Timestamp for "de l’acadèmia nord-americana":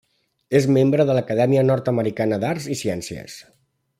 1.09-2.41